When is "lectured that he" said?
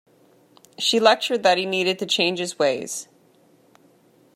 0.99-1.65